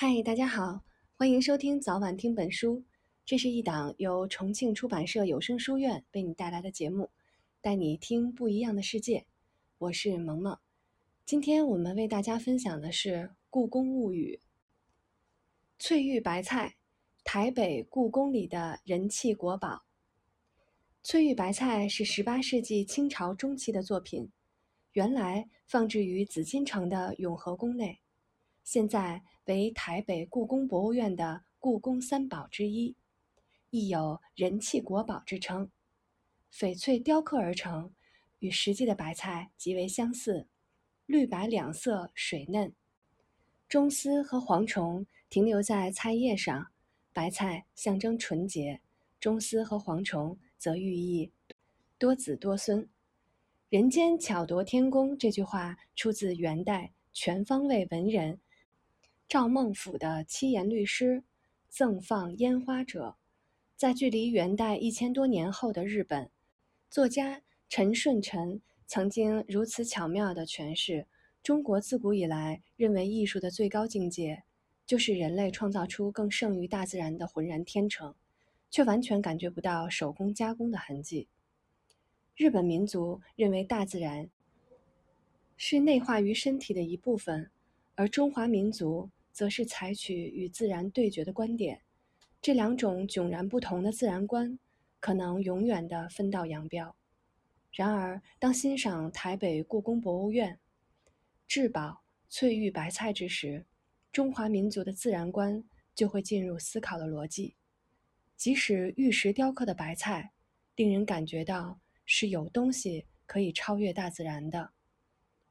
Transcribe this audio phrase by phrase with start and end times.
[0.00, 0.84] 嗨，大家好，
[1.16, 2.84] 欢迎收听早晚听本书。
[3.24, 7.10] 这是一档由重庆出版社有声书院为你带来的节目，
[7.60, 9.26] 带你听不一样的世界。
[9.78, 10.56] 我是萌萌，
[11.24, 13.10] 今天我们为大家分享的是
[13.50, 14.38] 《故宫物语》。
[15.80, 16.76] 翠玉白菜，
[17.24, 19.82] 台北故宫里的人气国宝。
[21.02, 24.30] 翠玉白菜是18世纪清朝中期的作品，
[24.92, 27.98] 原来放置于紫禁城的永和宫内。
[28.70, 32.94] 现在为台北故宫博物院的故宫三宝之一，
[33.70, 35.70] 亦有人气国宝之称。
[36.52, 37.94] 翡翠雕刻而成，
[38.40, 40.48] 与实际的白菜极为相似，
[41.06, 42.74] 绿白两色，水嫩。
[43.70, 46.70] 中丝和蝗虫停留在菜叶上，
[47.14, 48.82] 白菜象征纯洁，
[49.18, 51.32] 中丝和蝗虫则寓意
[51.96, 52.86] 多子多孙。
[53.70, 58.38] 人间巧夺天工这句话出自元代全方位文人。
[59.28, 61.16] 赵孟俯的七言律诗
[61.68, 63.08] 《赠放烟花者》，
[63.76, 66.30] 在距离元代一千多年后的日本，
[66.88, 71.06] 作家陈顺臣曾经如此巧妙地诠释：
[71.42, 74.44] 中国自古以来认为艺术的最高境界，
[74.86, 78.14] 就是人类创造出更胜于大自然的浑然天成，
[78.70, 81.28] 却完全感觉不到手工加工的痕迹。
[82.34, 84.30] 日本民族认为大自然
[85.58, 87.50] 是内化于身体的一部分，
[87.94, 89.10] 而中华民族。
[89.38, 91.82] 则是采取与自然对决的观点，
[92.42, 94.58] 这两种迥然不同的自然观，
[94.98, 96.96] 可能永远的分道扬镳。
[97.70, 100.58] 然而，当欣赏台北故宫博物院
[101.46, 103.64] 至宝翠玉白菜之时，
[104.10, 105.62] 中华民族的自然观
[105.94, 107.54] 就会进入思考的逻辑。
[108.34, 110.32] 即使玉石雕刻的白菜，
[110.74, 114.72] 令人感觉到是有东西可以超越大自然的。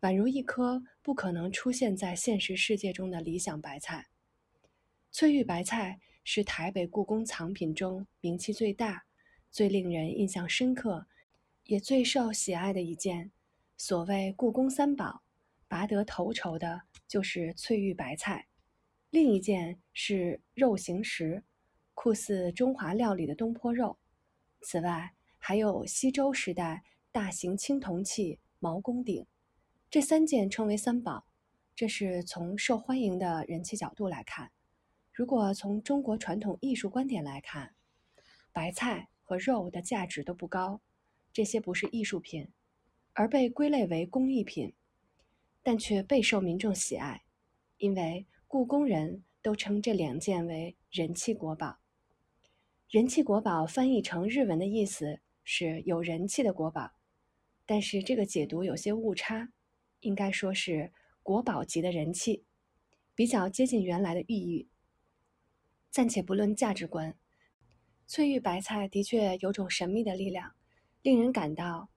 [0.00, 4.08] 宛如一颗不可能出现在现实世界中的理想白菜。
[5.10, 9.06] 翠玉白菜是台北故宫藏品中名气最大、
[9.50, 11.06] 最令人印象深刻，
[11.64, 13.30] 也最受喜爱的一件。
[13.78, 15.22] 所谓故宫三宝，
[15.68, 18.48] 拔得头筹的就是翠玉白菜，
[19.10, 21.42] 另一件是肉形石，
[21.94, 23.98] 酷似中华料理的东坡肉。
[24.60, 29.26] 此外，还有西周时代大型青铜器毛公鼎。
[29.88, 31.26] 这三件称为三宝，
[31.74, 34.50] 这是从受欢迎的人气角度来看。
[35.12, 37.74] 如果从中国传统艺术观点来看，
[38.52, 40.80] 白菜和肉的价值都不高，
[41.32, 42.48] 这些不是艺术品，
[43.12, 44.74] 而被归类为工艺品，
[45.62, 47.22] 但却备受民众喜爱，
[47.78, 51.78] 因为故宫人都称这两件为人气国宝。
[52.90, 56.92] 人气国宝翻译成日文的意思是有人气的国宝，
[57.64, 59.52] 但是这个解读有些误差。
[60.00, 60.92] 应该说是
[61.22, 62.44] 国宝级的人气，
[63.14, 64.68] 比较接近原来的寓意。
[65.90, 67.16] 暂且不论价值观，
[68.06, 70.54] 翠玉白菜的确有种神秘的力量，
[71.02, 71.88] 令人感到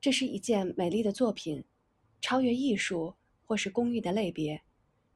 [0.00, 1.64] 这是一件美丽的作品，
[2.20, 4.62] 超越艺术或是工艺的类别，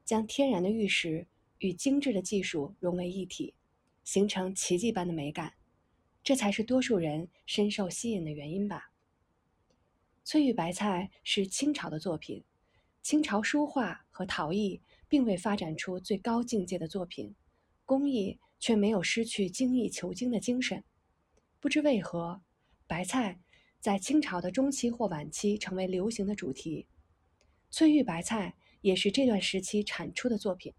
[0.03, 1.27] 将天然的玉石
[1.59, 3.53] 与精致的技术融为一体，
[4.03, 5.53] 形成奇迹般的美感，
[6.23, 8.91] 这才是多数人深受吸引的原因吧。
[10.27, 12.43] 翠玉白菜是清朝的作品，
[13.01, 17.33] 清朝书画和陶艺并未发展出最高境界的作品，
[17.85, 20.83] 工艺却没有失去精益求精的精神。
[21.61, 22.41] 不知为何，
[22.87, 23.39] 白菜
[23.79, 26.89] 在清朝的中期或晚期成为流行的主题。
[27.71, 30.73] 翠玉白菜也是这段时期产出的作品。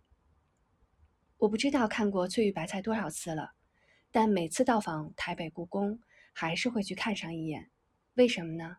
[1.38, 3.52] 我不知道看过翠玉白菜多少次了，
[4.10, 5.98] 但每次到访台北故宫，
[6.34, 7.70] 还是会去看上一眼。
[8.12, 8.76] 为什么呢？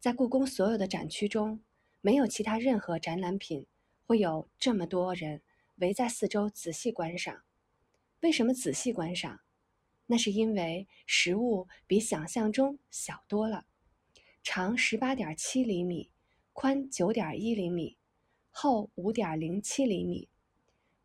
[0.00, 1.60] 在故宫所有的展区中，
[2.00, 3.66] 没有其他任何展览品
[4.06, 5.42] 会有这么多人
[5.76, 7.42] 围在四周仔细观赏。
[8.20, 9.40] 为什么仔细观赏？
[10.06, 13.66] 那是因为实物比想象中小多了，
[14.42, 16.10] 长十八点七厘米，
[16.54, 17.98] 宽九点一厘米，
[18.48, 20.30] 厚五点零七厘米，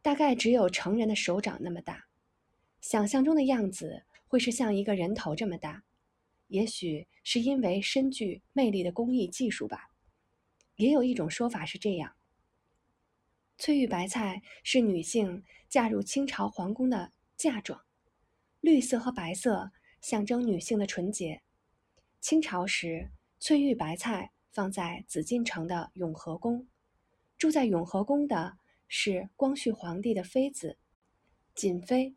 [0.02, 2.06] 大概只有成人的手掌那么大。
[2.80, 5.84] 想象中的样子会是像一个人头这么大。
[6.56, 9.92] 也许是因为深具魅力的工艺技术吧。
[10.78, 12.16] 也有一种说法是这样：
[13.58, 17.84] 翠玉白菜是女性嫁入清朝皇宫的嫁妆，
[18.62, 21.42] 绿色和白色象征女性的纯洁。
[22.22, 26.70] 清朝时，翠玉白菜放在紫禁城的永和宫，
[27.38, 28.58] 住在永和宫的
[28.88, 30.78] 是光绪皇帝的妃子
[31.54, 32.16] 瑾妃。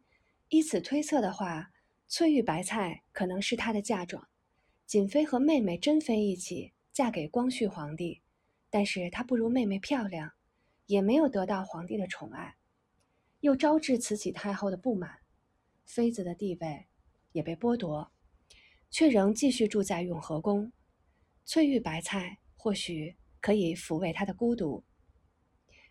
[0.51, 1.73] 依此推测的话。
[2.11, 4.27] 翠玉白菜可能是她的嫁妆，
[4.87, 8.23] 瑾妃和妹妹珍妃一起嫁给光绪皇帝，
[8.71, 10.33] 但是她不如妹妹漂亮，
[10.87, 12.57] 也没有得到皇帝的宠爱。
[13.41, 15.19] 又招致慈禧太后的不满，
[15.85, 16.87] 妃子的地位
[17.33, 18.11] 也被剥夺，
[18.91, 20.73] 却仍继续住在永和宫。
[21.45, 24.83] 翠玉白菜或许可以抚慰她的孤独。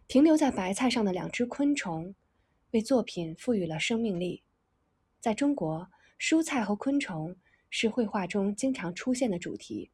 [0.08, 2.16] 停留在白菜上的两只昆虫，
[2.72, 4.44] 为作品赋予了生命力。
[5.20, 7.36] 在中国，蔬菜和昆虫
[7.70, 9.92] 是绘画中经常出现的主题。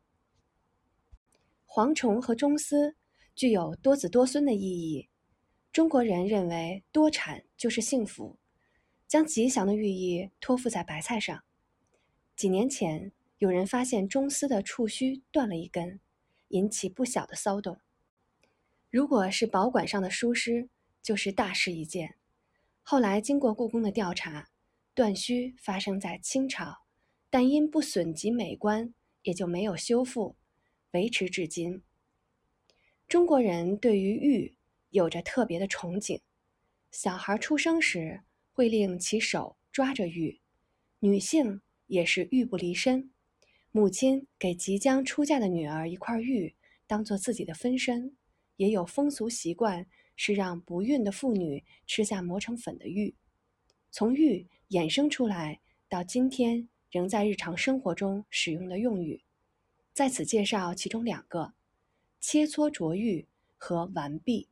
[1.67, 2.95] 蝗虫和螽斯
[3.35, 5.09] 具有多子多孙的意义。
[5.71, 8.37] 中国人认为多产就是幸福，
[9.07, 11.43] 将吉祥的寓意托付在白菜上。
[12.35, 15.99] 几年前，有人发现螽斯的触须断了一根，
[16.49, 17.79] 引起不小的骚动。
[18.91, 20.69] 如果是保管上的疏失，
[21.01, 22.17] 就是大事一件。
[22.83, 24.49] 后来经过故宫的调查，
[24.93, 26.83] 断须发生在清朝，
[27.29, 28.93] 但因不损及美观，
[29.23, 30.35] 也就没有修复，
[30.91, 31.81] 维持至今。
[33.07, 34.55] 中国人对于玉
[34.89, 36.21] 有着特别的憧憬，
[36.91, 40.39] 小孩出生时会令其手抓着玉，
[40.99, 43.11] 女性也是玉不离身，
[43.71, 46.55] 母亲给即将出嫁的女儿一块玉，
[46.85, 48.15] 当做自己的分身。
[48.57, 53.15] 也有风俗习惯是让不孕的妇女吃下磨成粉的玉，
[53.95, 59.23] 从玉衍生出来到今天仍在日常生活中使用的用语，
[59.93, 61.53] 在此介绍其中两个：
[62.19, 64.49] 切磋琢玉和完璧。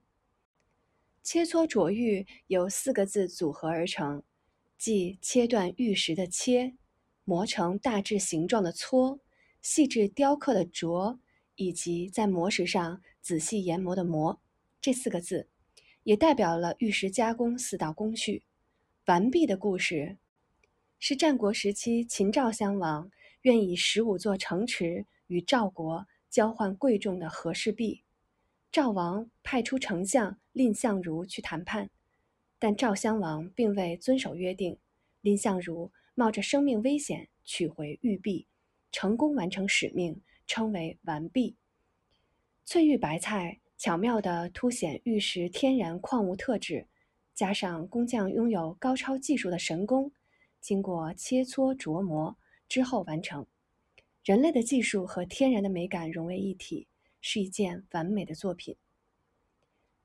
[1.24, 4.22] 切磋琢玉由四个字组合而成，
[4.78, 6.76] 即切断玉石的切，
[7.24, 9.20] 磨成大致形状的搓，
[9.64, 11.18] 细致雕刻的琢。
[11.56, 14.40] 以及在磨石上仔细研磨的磨，
[14.80, 15.48] 这四个字，
[16.04, 18.44] 也代表了玉石加工四道工序。
[19.06, 20.18] 完璧的故事，
[21.00, 23.12] 是战国时期秦赵襄王
[23.42, 28.04] 愿以十五座城池与赵国交换贵重的和氏璧。
[28.72, 31.90] 赵王派出丞相蔺相如去谈判，
[32.60, 34.78] 但赵襄王并未遵守约定。
[35.22, 38.48] 蔺相如冒着生命危险取回玉璧，
[38.92, 40.22] 成功完成使命。
[40.48, 41.56] 称为完璧。
[42.66, 46.90] 翠玉白菜巧妙地凸显玉石天然矿物特质，
[47.42, 50.12] 加上工匠拥有高超技术的神工，
[50.60, 52.38] 经过切磋琢磨
[52.70, 53.44] 之后完成。
[54.24, 56.88] 人类的技术和天然的美感融为一体，
[57.20, 58.78] 是一件完美的作品。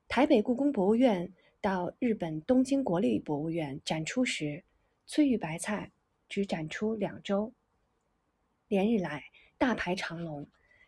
[0.07, 1.31] 台北故宫博物院
[1.61, 4.63] 到日本东京国立博物院展出时，
[5.05, 5.91] 翠玉白菜
[6.27, 7.53] 只展出两周，
[8.67, 9.23] 连日来。
[9.59, 10.47] 大排长龙，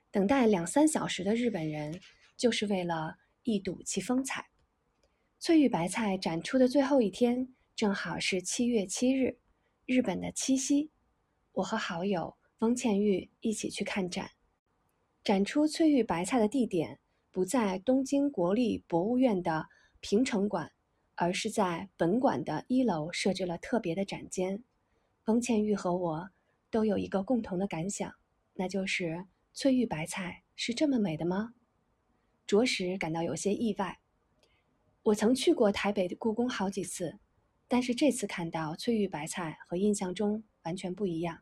[0.09, 2.01] 等待两三小时的日本人，
[2.35, 4.47] 就是为了一睹其风采。
[5.41, 9.37] 翠玉白菜展出的最后一天，正好是七月七日，
[9.85, 10.91] 日本的七夕。
[11.53, 14.31] 我和好友翁倩玉一起去看展。
[15.23, 16.99] 展出翠玉白菜的地点
[17.31, 19.69] 不在东京国立博物院的
[20.01, 20.73] 平城馆，
[21.15, 24.61] 而是在本馆的一楼设置了特别的展间。
[25.27, 26.29] 翁倩玉和我
[26.69, 28.13] 都有一个共同的感想。
[28.55, 31.53] 那就是翠玉白菜是这么美的吗？
[32.45, 33.99] 着实感到有些意外。
[35.09, 37.17] 我曾去过台北的故宫好几次，
[37.67, 41.41] 但是这次看到翠玉白菜和印象中完全不一样。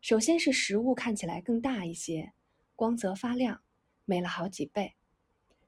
[0.00, 2.32] 首先是实物看起来更大一些，
[2.76, 3.60] 光泽发亮，
[4.04, 4.94] 美了好几倍。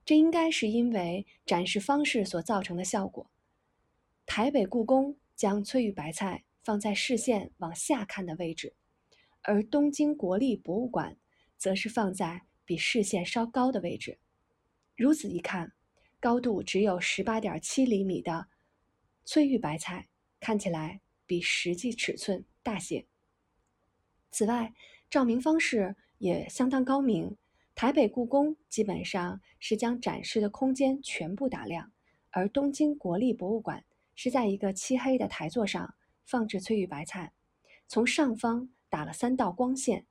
[0.04, 3.28] 这应该是因为展示方式所造成的效果。
[4.24, 8.74] 台北故宫将翠玉白菜放在视线往下看的位置。
[9.42, 11.16] 而东京国立博物馆
[11.56, 14.20] 则是放在比视线稍高的位置，
[14.94, 15.72] 如此一看，
[16.20, 18.48] 高度只有十八点七厘米的
[19.24, 20.08] 翠玉白菜
[20.40, 23.06] 看起来比实际尺寸大些。
[24.30, 24.72] 此外，
[25.08, 27.36] 照明方式也相当高明。
[27.74, 31.92] 台北故宫基本上是将展示的空间全部打亮，
[32.30, 33.84] 而东京国立博物馆
[34.14, 35.94] 是在一个漆黑的台座上
[36.24, 37.32] 放置翠玉白菜，
[37.86, 38.70] 从上方。
[38.90, 40.06] 打了三道光线，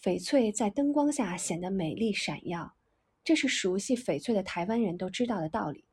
[0.00, 2.76] 翡翠在灯光下显得美丽闪耀，
[3.24, 5.84] 这是熟悉翡翠的台湾人都知道的道理。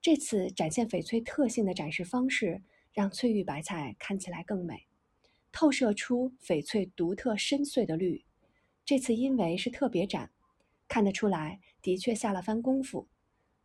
[0.00, 4.86] 这次展现翡翠特性的展示方式，让翠玉白菜看起来更美，
[5.50, 8.24] 透射出翡翠独特深邃的绿。
[8.84, 10.30] 这次因为是特别展，
[10.86, 13.08] 看得出来的确下了番功夫。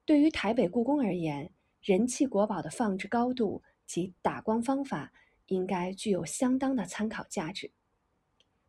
[0.06, 5.12] 对于台北故宫而言，人气国宝的放置高度及打光方法。
[5.50, 7.72] 应该具有相当的参考价值。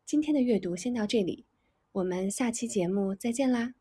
[0.06, 1.44] 今天的阅读先到这里，
[1.92, 3.74] 我们下期节目再见啦。